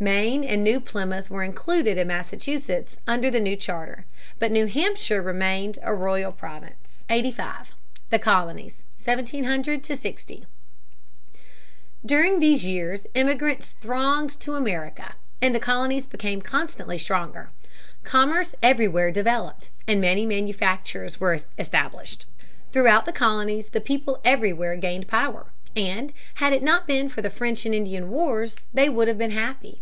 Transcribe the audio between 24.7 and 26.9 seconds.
gained power, and had it not